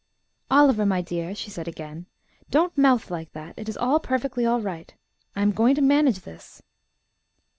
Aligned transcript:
"Oliver, 0.49 0.83
my 0.83 0.99
dear," 1.03 1.35
she 1.35 1.51
said 1.51 1.67
again, 1.67 2.07
"don't 2.49 2.75
mouth 2.75 3.11
like 3.11 3.33
that! 3.33 3.53
It 3.55 3.69
is 3.69 3.77
all 3.77 3.99
perfectly 3.99 4.45
right. 4.47 4.95
I 5.35 5.43
am 5.43 5.51
going 5.51 5.75
to 5.75 5.81
manage 5.83 6.21
this." 6.21 6.63